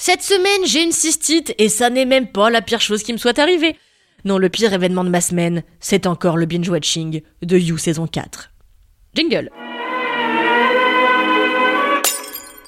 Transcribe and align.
Cette 0.00 0.22
semaine, 0.22 0.64
j'ai 0.64 0.84
une 0.84 0.92
cystite 0.92 1.52
et 1.58 1.68
ça 1.68 1.90
n'est 1.90 2.04
même 2.04 2.28
pas 2.28 2.50
la 2.50 2.62
pire 2.62 2.80
chose 2.80 3.02
qui 3.02 3.12
me 3.12 3.18
soit 3.18 3.36
arrivée. 3.40 3.76
Non, 4.24 4.38
le 4.38 4.48
pire 4.48 4.72
événement 4.72 5.02
de 5.02 5.10
ma 5.10 5.20
semaine, 5.20 5.64
c'est 5.80 6.06
encore 6.06 6.36
le 6.36 6.46
binge-watching 6.46 7.20
de 7.42 7.58
You 7.58 7.78
saison 7.78 8.06
4. 8.06 8.52
Jingle 9.16 9.50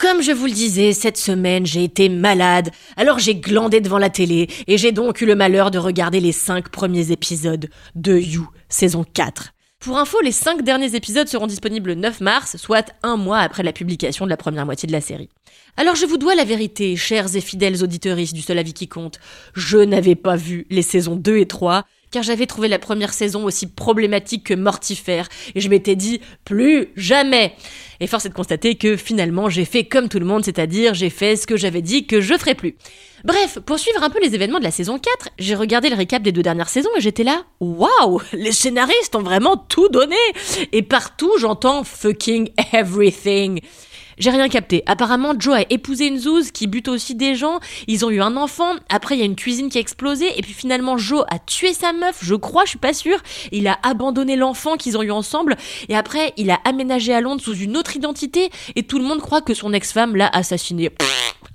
Comme 0.00 0.22
je 0.22 0.32
vous 0.32 0.46
le 0.46 0.52
disais, 0.52 0.92
cette 0.92 1.18
semaine, 1.18 1.64
j'ai 1.64 1.84
été 1.84 2.08
malade, 2.08 2.72
alors 2.96 3.20
j'ai 3.20 3.36
glandé 3.36 3.80
devant 3.80 3.98
la 3.98 4.10
télé, 4.10 4.48
et 4.66 4.76
j'ai 4.76 4.90
donc 4.90 5.20
eu 5.20 5.26
le 5.26 5.36
malheur 5.36 5.70
de 5.70 5.78
regarder 5.78 6.18
les 6.18 6.32
5 6.32 6.68
premiers 6.70 7.12
épisodes 7.12 7.70
de 7.94 8.18
You, 8.18 8.48
saison 8.68 9.04
4. 9.04 9.52
Pour 9.80 9.96
info, 9.96 10.20
les 10.20 10.30
5 10.30 10.60
derniers 10.60 10.94
épisodes 10.94 11.26
seront 11.26 11.46
disponibles 11.46 11.88
le 11.88 11.94
9 11.94 12.20
mars, 12.20 12.58
soit 12.58 12.92
un 13.02 13.16
mois 13.16 13.38
après 13.38 13.62
la 13.62 13.72
publication 13.72 14.26
de 14.26 14.30
la 14.30 14.36
première 14.36 14.66
moitié 14.66 14.86
de 14.86 14.92
la 14.92 15.00
série. 15.00 15.30
Alors 15.78 15.94
je 15.94 16.04
vous 16.04 16.18
dois 16.18 16.34
la 16.34 16.44
vérité, 16.44 16.96
chers 16.96 17.34
et 17.34 17.40
fidèles 17.40 17.82
auditeuristes 17.82 18.34
du 18.34 18.42
Seul 18.42 18.58
Avis 18.58 18.74
qui 18.74 18.88
compte, 18.88 19.20
je 19.54 19.78
n'avais 19.78 20.16
pas 20.16 20.36
vu 20.36 20.66
les 20.68 20.82
saisons 20.82 21.16
2 21.16 21.38
et 21.38 21.46
3, 21.46 21.86
car 22.10 22.22
j'avais 22.22 22.46
trouvé 22.46 22.68
la 22.68 22.78
première 22.78 23.12
saison 23.12 23.44
aussi 23.44 23.66
problématique 23.66 24.44
que 24.44 24.54
mortifère, 24.54 25.28
et 25.54 25.60
je 25.60 25.68
m'étais 25.68 25.96
dit 25.96 26.20
plus 26.44 26.88
jamais. 26.96 27.54
Et 28.00 28.06
force 28.06 28.26
est 28.26 28.30
de 28.30 28.34
constater 28.34 28.76
que 28.76 28.96
finalement 28.96 29.48
j'ai 29.48 29.64
fait 29.64 29.84
comme 29.84 30.08
tout 30.08 30.18
le 30.18 30.24
monde, 30.24 30.44
c'est-à-dire 30.44 30.94
j'ai 30.94 31.10
fait 31.10 31.36
ce 31.36 31.46
que 31.46 31.56
j'avais 31.56 31.82
dit 31.82 32.06
que 32.06 32.20
je 32.20 32.34
ferais 32.34 32.54
plus. 32.54 32.76
Bref, 33.24 33.58
pour 33.66 33.78
suivre 33.78 34.02
un 34.02 34.08
peu 34.08 34.20
les 34.22 34.34
événements 34.34 34.58
de 34.58 34.64
la 34.64 34.70
saison 34.70 34.98
4, 34.98 35.28
j'ai 35.38 35.54
regardé 35.54 35.90
le 35.90 35.96
récap 35.96 36.22
des 36.22 36.32
deux 36.32 36.42
dernières 36.42 36.70
saisons 36.70 36.90
et 36.96 37.00
j'étais 37.00 37.24
là, 37.24 37.44
waouh, 37.60 38.20
les 38.32 38.52
scénaristes 38.52 39.14
ont 39.14 39.22
vraiment 39.22 39.56
tout 39.56 39.88
donné. 39.88 40.16
Et 40.72 40.82
partout 40.82 41.32
j'entends 41.38 41.84
fucking 41.84 42.50
everything. 42.72 43.60
J'ai 44.20 44.28
rien 44.28 44.50
capté. 44.50 44.82
Apparemment, 44.84 45.32
Joe 45.38 45.56
a 45.56 45.64
épousé 45.70 46.06
une 46.06 46.18
zouze 46.18 46.50
qui 46.50 46.66
bute 46.66 46.88
aussi 46.88 47.14
des 47.14 47.34
gens. 47.34 47.58
Ils 47.86 48.04
ont 48.04 48.10
eu 48.10 48.20
un 48.20 48.36
enfant. 48.36 48.74
Après, 48.90 49.16
il 49.16 49.18
y 49.18 49.22
a 49.22 49.24
une 49.24 49.34
cuisine 49.34 49.70
qui 49.70 49.78
a 49.78 49.80
explosé. 49.80 50.38
Et 50.38 50.42
puis 50.42 50.52
finalement, 50.52 50.98
Joe 50.98 51.24
a 51.30 51.38
tué 51.38 51.72
sa 51.72 51.94
meuf. 51.94 52.18
Je 52.20 52.34
crois, 52.34 52.64
je 52.64 52.70
suis 52.70 52.78
pas 52.78 52.92
sûre. 52.92 53.18
Il 53.50 53.66
a 53.66 53.78
abandonné 53.82 54.36
l'enfant 54.36 54.76
qu'ils 54.76 54.98
ont 54.98 55.02
eu 55.02 55.10
ensemble. 55.10 55.56
Et 55.88 55.96
après, 55.96 56.34
il 56.36 56.50
a 56.50 56.60
aménagé 56.66 57.14
à 57.14 57.22
Londres 57.22 57.40
sous 57.42 57.54
une 57.54 57.78
autre 57.78 57.96
identité. 57.96 58.50
Et 58.76 58.82
tout 58.82 58.98
le 58.98 59.04
monde 59.04 59.20
croit 59.22 59.40
que 59.40 59.54
son 59.54 59.72
ex-femme 59.72 60.14
l'a 60.14 60.28
assassiné. 60.28 60.90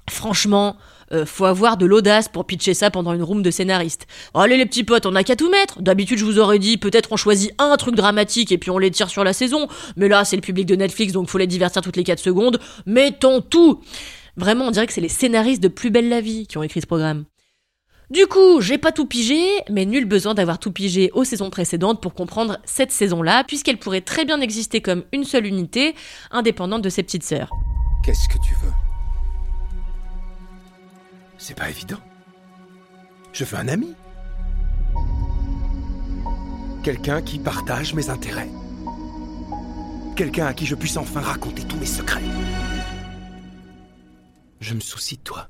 Franchement, 0.09 0.78
euh, 1.11 1.25
faut 1.25 1.45
avoir 1.45 1.78
de 1.78 1.86
l'audace 1.86 2.28
pour 2.28 2.45
pitcher 2.45 2.73
ça 2.73 2.89
pendant 2.89 3.14
une 3.14 3.23
room 3.23 3.42
de 3.42 3.52
scénaristes. 3.52 4.08
Allez 4.34 4.58
les 4.58 4.66
petits 4.66 4.84
potes, 4.84 5.06
on 5.06 5.16
a 5.16 5.23
qu'à 5.23 5.36
tout 5.36 5.50
mettre. 5.50 5.81
D'habitude, 5.81 6.17
je 6.17 6.25
vous 6.25 6.39
aurais 6.39 6.59
dit, 6.59 6.78
peut-être 6.78 7.12
on 7.12 7.17
choisit 7.17 7.52
un 7.59 7.75
truc 7.78 7.95
dramatique 7.95 8.52
et 8.52 8.58
puis 8.58 8.72
on 8.72 8.78
les 8.78 8.92
tire 8.92 9.09
sur 9.09 9.23
la 9.23 9.34
saison. 9.34 9.67
Mais 9.95 10.08
là, 10.08 10.25
c'est 10.25 10.36
le 10.36 10.42
public 10.42 10.66
de 10.66 10.75
Netflix, 10.75 11.14
donc 11.14 11.30
faut 11.30 11.38
les 11.38 11.47
divertir 11.47 11.81
toutes 11.81 11.97
les 11.97 12.03
4 12.03 12.20
secondes. 12.20 12.59
Mettons 12.86 13.42
tout 13.42 13.81
Vraiment, 14.38 14.66
on 14.66 14.72
dirait 14.72 14.86
que 14.86 14.94
c'est 14.94 15.02
les 15.02 15.08
scénaristes 15.08 15.64
de 15.64 15.70
Plus 15.70 15.92
belle 15.92 16.09
la 16.09 16.22
vie 16.22 16.45
qui 16.47 16.58
ont 16.58 16.64
écrit 16.64 16.81
ce 16.81 16.88
programme. 16.88 17.25
Du 18.12 18.28
coup, 18.28 18.62
j'ai 18.62 18.78
pas 18.78 18.92
tout 18.92 19.08
pigé, 19.08 19.42
mais 19.69 19.86
nul 19.86 20.06
besoin 20.06 20.36
d'avoir 20.36 20.59
tout 20.59 20.72
pigé 20.72 21.09
aux 21.13 21.24
saisons 21.24 21.50
précédentes 21.50 22.01
pour 22.01 22.13
comprendre 22.13 22.59
cette 22.63 22.91
saison-là, 22.91 23.44
puisqu'elle 23.46 23.78
pourrait 23.78 24.01
très 24.01 24.25
bien 24.25 24.41
exister 24.41 24.81
comme 24.81 25.06
une 25.12 25.24
seule 25.24 25.47
unité, 25.47 25.96
indépendante 26.30 26.84
de 26.84 26.90
ses 26.90 27.01
petites 27.01 27.24
sœurs. 27.24 27.50
Qu'est-ce 28.03 28.28
que 28.28 28.38
tu 28.46 28.53
veux? 28.63 28.84
C'est 31.38 31.57
pas 31.57 31.69
évident. 31.69 32.00
Je 33.34 33.44
veux 33.44 33.57
un 33.57 33.68
ami. 33.68 33.94
Quelqu'un 36.84 37.22
qui 37.22 37.40
partage 37.40 37.94
mes 37.94 38.09
intérêts. 38.09 38.50
Quelqu'un 40.16 40.45
à 40.45 40.53
qui 40.53 40.66
je 40.66 40.75
puisse 40.75 40.97
enfin 40.97 41.22
raconter 41.22 41.63
tous 41.63 41.78
mes 41.78 41.85
secrets. 41.85 42.24
Je 44.62 44.74
me 44.74 44.79
soucie 44.79 45.18
de 45.18 45.24
toi. 45.24 45.50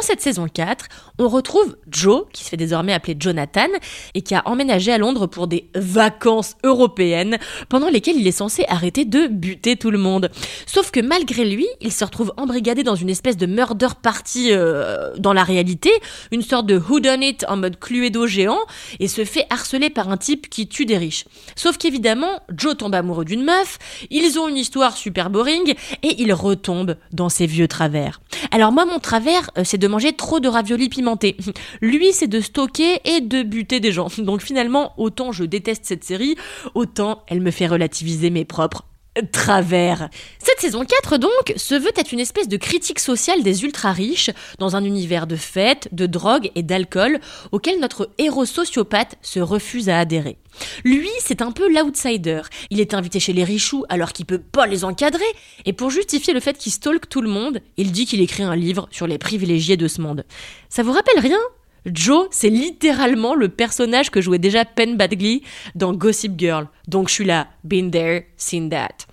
Dans 0.00 0.06
cette 0.06 0.22
saison 0.22 0.46
4, 0.48 0.86
on 1.18 1.28
retrouve 1.28 1.76
Joe, 1.90 2.24
qui 2.32 2.42
se 2.42 2.48
fait 2.48 2.56
désormais 2.56 2.94
appeler 2.94 3.14
Jonathan, 3.20 3.68
et 4.14 4.22
qui 4.22 4.34
a 4.34 4.40
emménagé 4.46 4.90
à 4.90 4.96
Londres 4.96 5.26
pour 5.26 5.46
des 5.46 5.68
vacances 5.74 6.56
européennes, 6.64 7.36
pendant 7.68 7.90
lesquelles 7.90 8.16
il 8.16 8.26
est 8.26 8.32
censé 8.32 8.64
arrêter 8.66 9.04
de 9.04 9.26
buter 9.26 9.76
tout 9.76 9.90
le 9.90 9.98
monde. 9.98 10.30
Sauf 10.64 10.90
que 10.90 11.00
malgré 11.00 11.44
lui, 11.44 11.66
il 11.82 11.92
se 11.92 12.02
retrouve 12.02 12.32
embrigadé 12.38 12.82
dans 12.82 12.94
une 12.94 13.10
espèce 13.10 13.36
de 13.36 13.44
murder 13.44 13.88
party 14.02 14.52
euh, 14.52 15.12
dans 15.18 15.34
la 15.34 15.44
réalité, 15.44 15.90
une 16.32 16.40
sorte 16.40 16.64
de 16.64 16.78
whodunit 16.78 17.36
en 17.46 17.58
mode 17.58 17.78
Cluedo 17.78 18.26
géant, 18.26 18.60
et 19.00 19.08
se 19.08 19.26
fait 19.26 19.44
harceler 19.50 19.90
par 19.90 20.08
un 20.08 20.16
type 20.16 20.48
qui 20.48 20.66
tue 20.66 20.86
des 20.86 20.96
riches. 20.96 21.26
Sauf 21.56 21.76
qu'évidemment, 21.76 22.40
Joe 22.56 22.74
tombe 22.74 22.94
amoureux 22.94 23.26
d'une 23.26 23.44
meuf, 23.44 23.78
ils 24.08 24.38
ont 24.38 24.48
une 24.48 24.56
histoire 24.56 24.96
super 24.96 25.28
boring, 25.28 25.74
et 26.02 26.22
il 26.22 26.32
retombe 26.32 26.96
dans 27.12 27.28
ses 27.28 27.44
vieux 27.44 27.68
travers. 27.68 28.22
Alors 28.50 28.72
moi, 28.72 28.86
mon 28.86 28.98
travers, 28.98 29.50
euh, 29.58 29.62
c'est 29.62 29.76
de 29.76 29.89
manger 29.90 30.14
trop 30.14 30.40
de 30.40 30.48
raviolis 30.48 30.88
pimentés. 30.88 31.36
Lui, 31.82 32.12
c'est 32.12 32.28
de 32.28 32.40
stocker 32.40 33.00
et 33.04 33.20
de 33.20 33.42
buter 33.42 33.80
des 33.80 33.92
gens. 33.92 34.08
Donc 34.18 34.40
finalement, 34.40 34.94
autant 34.96 35.32
je 35.32 35.44
déteste 35.44 35.84
cette 35.84 36.04
série, 36.04 36.36
autant 36.74 37.22
elle 37.28 37.40
me 37.40 37.50
fait 37.50 37.66
relativiser 37.66 38.30
mes 38.30 38.44
propres 38.44 38.84
travers. 39.32 40.08
Cette 40.38 40.60
saison 40.60 40.84
4 40.84 41.18
donc 41.18 41.54
se 41.56 41.74
veut 41.74 41.92
être 41.96 42.12
une 42.12 42.20
espèce 42.20 42.48
de 42.48 42.56
critique 42.56 43.00
sociale 43.00 43.42
des 43.42 43.64
ultra 43.64 43.92
riches 43.92 44.30
dans 44.58 44.76
un 44.76 44.84
univers 44.84 45.26
de 45.26 45.36
fêtes, 45.36 45.88
de 45.92 46.06
drogue 46.06 46.50
et 46.54 46.62
d'alcool 46.62 47.18
auquel 47.52 47.80
notre 47.80 48.10
héros 48.18 48.46
sociopathe 48.46 49.16
se 49.22 49.40
refuse 49.40 49.88
à 49.88 49.98
adhérer. 49.98 50.38
Lui, 50.84 51.10
c'est 51.20 51.42
un 51.42 51.52
peu 51.52 51.72
l'outsider. 51.72 52.42
Il 52.70 52.80
est 52.80 52.94
invité 52.94 53.20
chez 53.20 53.32
les 53.32 53.44
richoux 53.44 53.84
alors 53.88 54.12
qu'il 54.12 54.26
peut 54.26 54.38
pas 54.40 54.66
les 54.66 54.84
encadrer 54.84 55.24
et 55.64 55.72
pour 55.72 55.90
justifier 55.90 56.32
le 56.32 56.40
fait 56.40 56.56
qu'il 56.56 56.72
stalk 56.72 57.08
tout 57.08 57.22
le 57.22 57.30
monde, 57.30 57.60
il 57.76 57.92
dit 57.92 58.06
qu'il 58.06 58.20
écrit 58.20 58.42
un 58.42 58.56
livre 58.56 58.88
sur 58.90 59.06
les 59.06 59.18
privilégiés 59.18 59.76
de 59.76 59.88
ce 59.88 60.00
monde. 60.00 60.24
Ça 60.68 60.82
vous 60.82 60.92
rappelle 60.92 61.18
rien? 61.18 61.40
Joe, 61.86 62.28
c'est 62.30 62.50
littéralement 62.50 63.34
le 63.34 63.48
personnage 63.48 64.10
que 64.10 64.20
jouait 64.20 64.38
déjà 64.38 64.64
Penn 64.64 64.96
Badgley 64.96 65.42
dans 65.74 65.92
Gossip 65.92 66.38
Girl. 66.38 66.68
Donc 66.88 67.08
je 67.08 67.14
suis 67.14 67.24
là, 67.24 67.48
been 67.64 67.90
there, 67.90 68.24
seen 68.36 68.68
that. 68.70 69.06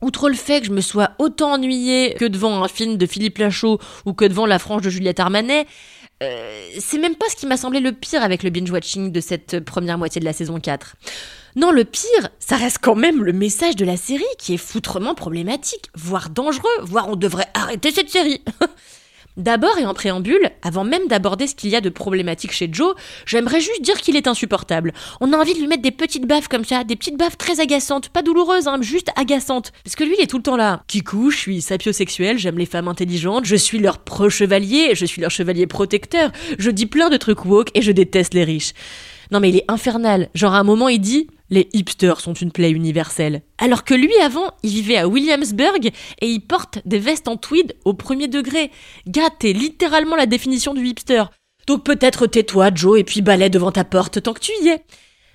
Outre 0.00 0.28
le 0.28 0.34
fait 0.34 0.60
que 0.60 0.66
je 0.66 0.72
me 0.72 0.80
sois 0.80 1.12
autant 1.18 1.52
ennuyée 1.52 2.14
que 2.14 2.24
devant 2.24 2.62
un 2.62 2.68
film 2.68 2.96
de 2.96 3.06
Philippe 3.06 3.38
Lachaud 3.38 3.78
ou 4.06 4.12
que 4.12 4.24
devant 4.24 4.46
la 4.46 4.58
frange 4.58 4.82
de 4.82 4.90
Juliette 4.90 5.20
Armanet, 5.20 5.66
euh, 6.22 6.68
c'est 6.78 6.98
même 6.98 7.14
pas 7.14 7.26
ce 7.30 7.36
qui 7.36 7.46
m'a 7.46 7.56
semblé 7.56 7.80
le 7.80 7.92
pire 7.92 8.22
avec 8.22 8.42
le 8.42 8.50
binge-watching 8.50 9.10
de 9.10 9.20
cette 9.20 9.60
première 9.60 9.96
moitié 9.96 10.20
de 10.20 10.26
la 10.26 10.34
saison 10.34 10.60
4. 10.60 10.96
Non, 11.56 11.72
le 11.72 11.84
pire, 11.84 12.28
ça 12.38 12.56
reste 12.56 12.78
quand 12.80 12.94
même 12.94 13.24
le 13.24 13.32
message 13.32 13.74
de 13.74 13.84
la 13.84 13.96
série 13.96 14.22
qui 14.38 14.54
est 14.54 14.58
foutrement 14.58 15.14
problématique, 15.14 15.90
voire 15.96 16.30
dangereux, 16.30 16.68
voire 16.82 17.08
on 17.08 17.16
devrait 17.16 17.48
arrêter 17.54 17.90
cette 17.90 18.10
série. 18.10 18.42
D'abord 19.36 19.78
et 19.78 19.86
en 19.86 19.94
préambule, 19.94 20.50
avant 20.62 20.84
même 20.84 21.06
d'aborder 21.06 21.46
ce 21.46 21.54
qu'il 21.54 21.70
y 21.70 21.76
a 21.76 21.80
de 21.80 21.88
problématique 21.88 22.52
chez 22.52 22.68
Joe, 22.70 22.94
j'aimerais 23.26 23.60
juste 23.60 23.80
dire 23.80 24.00
qu'il 24.00 24.16
est 24.16 24.26
insupportable. 24.26 24.92
On 25.20 25.32
a 25.32 25.36
envie 25.36 25.54
de 25.54 25.60
lui 25.60 25.68
mettre 25.68 25.82
des 25.82 25.92
petites 25.92 26.26
baffes 26.26 26.48
comme 26.48 26.64
ça, 26.64 26.82
des 26.82 26.96
petites 26.96 27.16
baffes 27.16 27.38
très 27.38 27.60
agaçantes, 27.60 28.08
pas 28.08 28.22
douloureuses, 28.22 28.66
hein, 28.66 28.78
juste 28.80 29.10
agaçantes. 29.16 29.72
Parce 29.84 29.94
que 29.94 30.04
lui, 30.04 30.14
il 30.18 30.22
est 30.22 30.26
tout 30.26 30.38
le 30.38 30.42
temps 30.42 30.56
là. 30.56 30.82
Kikou, 30.88 31.30
je 31.30 31.36
suis 31.36 31.60
sapiosexuel, 31.60 32.38
j'aime 32.38 32.58
les 32.58 32.66
femmes 32.66 32.88
intelligentes, 32.88 33.44
je 33.44 33.56
suis 33.56 33.78
leur 33.78 33.98
pro-chevalier, 33.98 34.94
je 34.94 35.06
suis 35.06 35.22
leur 35.22 35.30
chevalier 35.30 35.66
protecteur, 35.66 36.32
je 36.58 36.70
dis 36.70 36.86
plein 36.86 37.08
de 37.08 37.16
trucs 37.16 37.44
woke 37.44 37.70
et 37.74 37.82
je 37.82 37.92
déteste 37.92 38.34
les 38.34 38.44
riches. 38.44 38.72
Non 39.30 39.38
mais 39.38 39.50
il 39.50 39.56
est 39.56 39.64
infernal. 39.68 40.28
Genre 40.34 40.54
à 40.54 40.58
un 40.58 40.64
moment, 40.64 40.88
il 40.88 41.00
dit 41.00 41.28
les 41.50 41.68
hipsters 41.72 42.20
sont 42.20 42.32
une 42.32 42.52
plaie 42.52 42.70
universelle. 42.70 43.42
Alors 43.58 43.84
que 43.84 43.94
lui, 43.94 44.14
avant, 44.22 44.54
il 44.62 44.70
vivait 44.70 44.96
à 44.96 45.08
Williamsburg 45.08 45.86
et 46.20 46.26
il 46.26 46.40
porte 46.40 46.78
des 46.84 46.98
vestes 46.98 47.28
en 47.28 47.36
tweed 47.36 47.74
au 47.84 47.94
premier 47.94 48.28
degré. 48.28 48.70
Gars, 49.06 49.30
t'es 49.38 49.52
littéralement 49.52 50.16
la 50.16 50.26
définition 50.26 50.74
du 50.74 50.86
hipster. 50.86 51.24
Donc 51.66 51.84
peut-être 51.84 52.26
tais-toi, 52.26 52.70
Joe, 52.74 52.98
et 52.98 53.04
puis 53.04 53.20
balai 53.20 53.50
devant 53.50 53.72
ta 53.72 53.84
porte 53.84 54.22
tant 54.22 54.32
que 54.32 54.40
tu 54.40 54.52
y 54.62 54.68
es. 54.68 54.82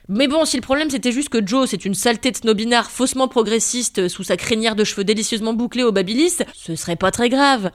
Mais 0.07 0.27
bon, 0.27 0.45
si 0.45 0.55
le 0.55 0.61
problème 0.61 0.89
c'était 0.89 1.11
juste 1.11 1.29
que 1.29 1.45
Joe, 1.45 1.69
c'est 1.69 1.85
une 1.85 1.95
saleté 1.95 2.31
de 2.31 2.37
snobinard 2.37 2.91
faussement 2.91 3.27
progressiste 3.27 4.07
sous 4.07 4.23
sa 4.23 4.37
crinière 4.37 4.75
de 4.75 4.83
cheveux 4.83 5.03
délicieusement 5.03 5.53
bouclés 5.53 5.83
au 5.83 5.91
babilis, 5.91 6.43
ce 6.53 6.75
serait 6.75 6.95
pas 6.95 7.11
très 7.11 7.29
grave. 7.29 7.71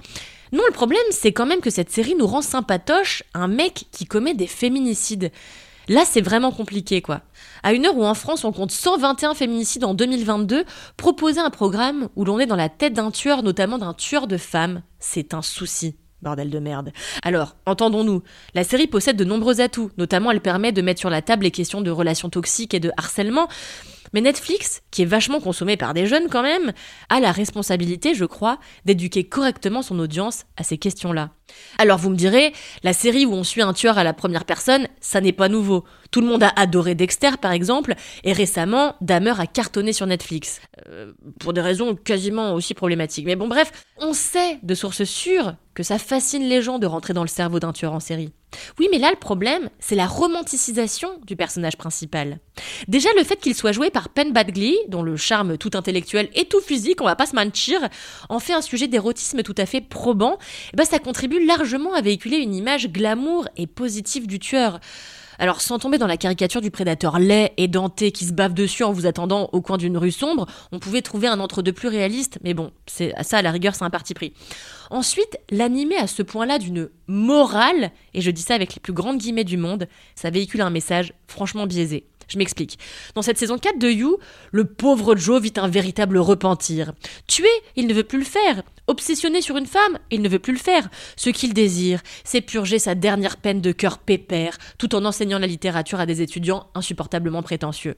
Non, 0.53 0.63
le 0.67 0.73
problème, 0.73 1.01
c'est 1.11 1.33
quand 1.33 1.47
même 1.47 1.61
que 1.61 1.71
cette 1.71 1.91
série 1.91 2.17
nous 2.17 2.27
rend 2.27 2.43
sympatoche 2.43 3.23
un 3.35 3.47
mec 3.47 3.85
qui 3.93 4.05
commet 4.05 4.35
des 4.35 4.49
féminicides. 4.49 5.31
Là, 5.91 6.05
c'est 6.07 6.21
vraiment 6.21 6.53
compliqué, 6.53 7.03
quoi. 7.03 7.23
À 7.65 7.73
une 7.73 7.85
heure 7.85 7.97
où 7.97 8.05
en 8.05 8.15
France 8.15 8.45
on 8.45 8.53
compte 8.53 8.71
121 8.71 9.35
féminicides 9.35 9.83
en 9.83 9.93
2022, 9.93 10.65
proposer 10.97 11.41
un 11.41 11.51
programme 11.51 12.09
où 12.15 12.25
l'on 12.25 12.39
est 12.39 12.47
dans 12.47 12.55
la 12.55 12.69
tête 12.69 12.93
d'un 12.93 13.11
tueur, 13.11 13.43
notamment 13.43 13.77
d'un 13.77 13.93
tueur 13.93 14.29
de 14.29 14.37
femmes, 14.37 14.83
c'est 15.01 15.35
un 15.35 15.43
souci. 15.43 15.97
Bordel 16.23 16.49
de 16.49 16.61
merde. 16.61 16.93
Alors, 17.25 17.57
entendons-nous, 17.67 18.23
la 18.55 18.63
série 18.63 18.87
possède 18.87 19.17
de 19.17 19.25
nombreux 19.25 19.61
atouts, 19.61 19.91
notamment 19.99 20.31
elle 20.31 20.41
permet 20.41 20.71
de 20.71 20.81
mettre 20.81 21.01
sur 21.01 21.11
la 21.11 21.23
table 21.23 21.43
les 21.43 21.51
questions 21.51 21.81
de 21.81 21.91
relations 21.91 22.31
toxiques 22.31 22.75
et 22.75 22.79
de 22.79 22.93
harcèlement, 22.97 23.49
mais 24.13 24.21
Netflix, 24.21 24.83
qui 24.93 25.03
est 25.03 25.07
vachement 25.07 25.41
consommé 25.41 25.77
par 25.77 25.93
des 25.93 26.07
jeunes 26.07 26.29
quand 26.31 26.43
même, 26.43 26.73
a 27.09 27.19
la 27.19 27.33
responsabilité, 27.33 28.15
je 28.15 28.27
crois, 28.27 28.61
d'éduquer 28.85 29.25
correctement 29.25 29.83
son 29.83 29.99
audience 29.99 30.45
à 30.57 30.63
ces 30.63 30.79
questions-là. 30.79 31.31
Alors 31.79 31.99
vous 31.99 32.11
me 32.11 32.17
direz, 32.17 32.53
la 32.83 32.93
série 32.93 33.27
où 33.27 33.33
on 33.33 33.45
suit 33.45 33.63
un 33.63 33.73
tueur 33.73 33.99
à 33.99 34.05
la 34.05 34.13
première 34.13 34.45
personne, 34.45 34.87
ça 35.01 35.21
n'est 35.21 35.33
pas 35.33 35.49
nouveau. 35.49 35.85
Tout 36.11 36.21
le 36.21 36.27
monde 36.27 36.43
a 36.43 36.53
adoré 36.57 36.95
Dexter 36.95 37.31
par 37.41 37.53
exemple, 37.53 37.95
et 38.25 38.33
récemment, 38.33 38.97
Dahmer 39.01 39.35
a 39.39 39.47
cartonné 39.47 39.93
sur 39.93 40.07
Netflix. 40.07 40.61
Euh, 40.89 41.13
pour 41.39 41.53
des 41.53 41.61
raisons 41.61 41.95
quasiment 41.95 42.55
aussi 42.55 42.75
problématiques. 42.75 43.27
Mais 43.27 43.37
bon 43.37 43.49
bref, 43.49 43.73
on 43.99 44.13
sait 44.13 44.59
de 44.63 44.75
sources 44.75 45.05
sûres 45.05 45.55
que 45.75 45.83
ça 45.83 45.99
fascine 45.99 46.49
les 46.49 46.63
gens 46.63 46.79
de 46.79 46.87
rentrer 46.87 47.15
dans 47.15 47.23
le 47.23 47.29
cerveau 47.29 47.61
d'un 47.61 47.73
tueur 47.73 47.93
en 47.93 48.01
série. 48.01 48.33
Oui, 48.79 48.89
mais 48.91 48.99
là 48.99 49.11
le 49.11 49.19
problème, 49.19 49.71
c'est 49.79 49.95
la 49.95 50.07
romanticisation 50.07 51.09
du 51.27 51.37
personnage 51.37 51.77
principal. 51.77 52.41
Déjà 52.89 53.09
le 53.17 53.25
fait 53.25 53.37
qu'il 53.37 53.55
soit 53.55 53.73
joué 53.73 53.91
par 53.91 54.09
Penn 54.09 54.33
Badgley, 54.33 54.75
dont 54.89 55.03
le 55.03 55.17
charme 55.17 55.57
tout 55.57 55.71
intellectuel 55.75 56.29
et 56.35 56.47
tout 56.47 56.61
physique, 56.61 57.01
on 57.01 57.05
va 57.05 57.17
pas 57.17 57.27
se 57.27 57.37
mentir, 57.37 57.81
en 58.29 58.41
fait 58.41 58.53
un 58.53 58.63
sujet 58.63 58.89
d'érotisme 58.89 59.43
tout 59.43 59.55
à 59.57 59.67
fait 59.67 59.81
probant, 59.81 60.35
et 60.35 60.71
eh 60.75 60.77
ben 60.77 60.85
ça 60.85 60.99
contribue 60.99 61.40
largement 61.45 61.95
à 61.95 62.01
véhiculer 62.01 62.39
une 62.39 62.55
image 62.55 62.91
glamour 62.91 63.49
et 63.57 63.67
positive 63.67 64.27
du 64.27 64.39
tueur. 64.39 64.81
Alors 65.41 65.63
sans 65.63 65.79
tomber 65.79 65.97
dans 65.97 66.07
la 66.07 66.19
caricature 66.19 66.61
du 66.61 66.71
prédateur 66.71 67.19
laid 67.19 67.55
et 67.57 67.67
denté 67.67 68.13
qui 68.13 68.27
se 68.27 68.33
bave 68.35 68.53
dessus 68.53 68.85
en 68.85 68.93
vous 68.93 69.07
attendant 69.07 69.49
au 69.53 69.63
coin 69.63 69.79
d'une 69.79 69.97
rue 69.97 70.13
sombre, 70.13 70.47
on 70.71 70.79
pouvait 70.79 71.01
trouver 71.01 71.29
un 71.29 71.41
entre-deux 71.41 71.73
plus 71.73 71.89
réaliste, 71.89 72.39
mais 72.45 72.53
bon, 72.53 72.73
c'est 72.87 73.15
ça 73.23 73.39
à 73.39 73.43
la 73.43 73.51
rigueur 73.51 73.75
c'est 73.75 73.85
un 73.85 73.91
parti 73.91 74.13
pris. 74.13 74.35
Ensuite, 74.91 75.39
l'animer 75.51 75.97
à 75.97 76.07
ce 76.07 76.23
point-là 76.23 76.59
d'une 76.59 76.91
morale, 77.07 77.91
et 78.13 78.21
je 78.21 78.31
dis 78.31 78.43
ça 78.43 78.55
avec 78.55 78.75
les 78.75 78.81
plus 78.81 78.93
grandes 78.93 79.17
guillemets 79.17 79.45
du 79.45 79.57
monde, 79.57 79.89
ça 80.15 80.29
véhicule 80.29 80.61
un 80.61 80.69
message 80.69 81.15
franchement 81.27 81.67
biaisé. 81.67 82.05
Je 82.31 82.39
m'explique. 82.39 82.79
Dans 83.15 83.23
cette 83.23 83.39
saison 83.39 83.59
4 83.59 83.79
de 83.79 83.89
You, 83.89 84.19
le 84.53 84.65
pauvre 84.65 85.17
Joe 85.17 85.43
vit 85.43 85.53
un 85.57 85.69
véritable 85.69 86.19
repentir. 86.19 86.93
Tué, 87.27 87.49
il 87.77 87.87
ne 87.89 87.95
veut 87.95 88.05
plus 88.05 88.19
le 88.19 88.25
faire. 88.25 88.63
Obsessionné 88.91 89.41
sur 89.41 89.57
une 89.57 89.69
femme, 89.69 90.01
il 90.11 90.21
ne 90.21 90.29
veut 90.29 90.41
plus 90.41 90.53
le 90.53 90.59
faire. 90.59 90.89
Ce 91.15 91.31
qu'il 91.31 91.55
désire, 91.55 92.03
c'est 92.25 92.41
purger 92.41 92.81
sa 92.81 92.97
dernière 92.97 93.37
peine 93.37 93.61
de 93.61 93.71
cœur 93.71 93.99
pépère, 93.99 94.59
tout 94.79 94.97
en 94.97 95.05
enseignant 95.05 95.39
la 95.39 95.47
littérature 95.47 96.01
à 96.01 96.07
des 96.07 96.23
étudiants 96.23 96.67
insupportablement 96.75 97.45
prétentieux. 97.45 97.95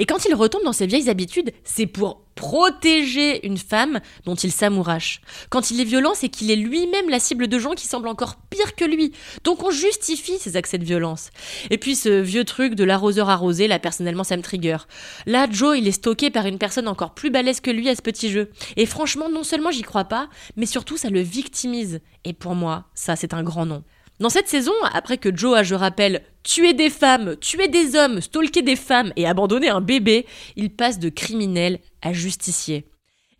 Et 0.00 0.06
quand 0.06 0.24
il 0.24 0.34
retombe 0.34 0.64
dans 0.64 0.72
ses 0.72 0.86
vieilles 0.86 1.08
habitudes, 1.08 1.52
c'est 1.62 1.86
pour 1.86 2.24
protéger 2.34 3.46
une 3.46 3.58
femme 3.58 4.00
dont 4.24 4.34
il 4.34 4.50
s'amourache. 4.50 5.20
Quand 5.50 5.70
il 5.70 5.80
est 5.80 5.84
violent, 5.84 6.12
c'est 6.14 6.28
qu'il 6.28 6.50
est 6.50 6.56
lui-même 6.56 7.08
la 7.08 7.20
cible 7.20 7.46
de 7.46 7.58
gens 7.58 7.74
qui 7.74 7.86
semblent 7.86 8.08
encore 8.08 8.36
pire 8.50 8.74
que 8.74 8.84
lui. 8.84 9.12
Donc 9.44 9.62
on 9.62 9.70
justifie 9.70 10.38
ses 10.38 10.56
accès 10.56 10.78
de 10.78 10.84
violence. 10.84 11.30
Et 11.70 11.78
puis 11.78 11.94
ce 11.94 12.20
vieux 12.20 12.44
truc 12.44 12.74
de 12.74 12.84
l'arroseur 12.84 13.30
arrosé, 13.30 13.68
là 13.68 13.78
personnellement 13.78 14.24
ça 14.24 14.36
me 14.36 14.42
trigger. 14.42 14.78
Là, 15.26 15.46
Joe, 15.50 15.78
il 15.78 15.86
est 15.86 15.92
stocké 15.92 16.30
par 16.30 16.46
une 16.46 16.58
personne 16.58 16.88
encore 16.88 17.14
plus 17.14 17.30
balèze 17.30 17.60
que 17.60 17.70
lui 17.70 17.88
à 17.88 17.94
ce 17.94 18.02
petit 18.02 18.30
jeu. 18.30 18.50
Et 18.76 18.86
franchement, 18.86 19.28
non 19.30 19.44
seulement 19.44 19.70
j'y 19.70 19.82
crois 19.82 20.04
pas, 20.04 20.23
mais 20.56 20.66
surtout 20.66 20.96
ça 20.96 21.10
le 21.10 21.20
victimise. 21.20 22.00
Et 22.24 22.32
pour 22.32 22.54
moi, 22.54 22.86
ça 22.94 23.16
c'est 23.16 23.34
un 23.34 23.42
grand 23.42 23.66
nom. 23.66 23.82
Dans 24.20 24.30
cette 24.30 24.48
saison, 24.48 24.72
après 24.92 25.18
que 25.18 25.34
Joe 25.34 25.58
a, 25.58 25.62
je 25.64 25.74
rappelle, 25.74 26.22
tué 26.44 26.72
des 26.72 26.90
femmes, 26.90 27.36
tué 27.36 27.66
des 27.66 27.96
hommes, 27.96 28.20
stalké 28.20 28.62
des 28.62 28.76
femmes 28.76 29.12
et 29.16 29.26
abandonné 29.26 29.68
un 29.68 29.80
bébé, 29.80 30.26
il 30.54 30.70
passe 30.70 31.00
de 31.00 31.08
criminel 31.08 31.80
à 32.00 32.12
justicier. 32.12 32.86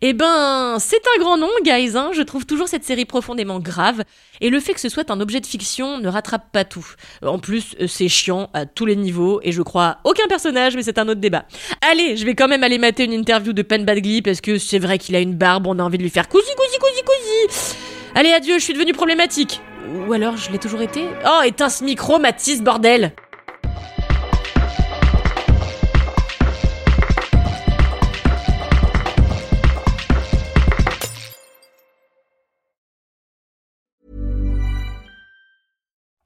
Eh 0.06 0.12
ben, 0.12 0.76
c'est 0.80 1.00
un 1.16 1.18
grand 1.18 1.38
nom, 1.38 1.48
guys, 1.64 1.96
hein. 1.96 2.10
Je 2.12 2.20
trouve 2.20 2.44
toujours 2.44 2.68
cette 2.68 2.84
série 2.84 3.06
profondément 3.06 3.58
grave, 3.58 4.02
et 4.42 4.50
le 4.50 4.60
fait 4.60 4.74
que 4.74 4.80
ce 4.80 4.90
soit 4.90 5.10
un 5.10 5.18
objet 5.18 5.40
de 5.40 5.46
fiction 5.46 5.96
ne 5.96 6.08
rattrape 6.10 6.52
pas 6.52 6.64
tout. 6.64 6.86
En 7.24 7.38
plus, 7.38 7.74
c'est 7.88 8.08
chiant 8.08 8.50
à 8.52 8.66
tous 8.66 8.84
les 8.84 8.96
niveaux, 8.96 9.40
et 9.42 9.50
je 9.50 9.62
crois 9.62 9.96
aucun 10.04 10.26
personnage, 10.28 10.76
mais 10.76 10.82
c'est 10.82 10.98
un 10.98 11.08
autre 11.08 11.22
débat. 11.22 11.46
Allez, 11.90 12.18
je 12.18 12.26
vais 12.26 12.34
quand 12.34 12.48
même 12.48 12.62
aller 12.62 12.76
mater 12.76 13.04
une 13.04 13.14
interview 13.14 13.54
de 13.54 13.62
Penn 13.62 13.86
Badgley, 13.86 14.20
parce 14.20 14.42
que 14.42 14.58
c'est 14.58 14.78
vrai 14.78 14.98
qu'il 14.98 15.16
a 15.16 15.20
une 15.20 15.36
barbe, 15.36 15.66
on 15.66 15.78
a 15.78 15.82
envie 15.82 15.96
de 15.96 16.02
lui 16.02 16.10
faire 16.10 16.28
cousi, 16.28 16.50
cousi, 16.54 16.78
cousi, 16.78 17.02
cousi. 17.02 17.76
Allez, 18.14 18.32
adieu, 18.34 18.58
je 18.58 18.62
suis 18.62 18.74
devenue 18.74 18.92
problématique. 18.92 19.62
Ou 20.06 20.12
alors 20.12 20.36
je 20.36 20.50
l'ai 20.50 20.58
toujours 20.58 20.82
été. 20.82 21.04
Oh, 21.26 21.40
éteins 21.46 21.70
ce 21.70 21.82
micro, 21.82 22.18
Mathis, 22.18 22.62
bordel 22.62 23.12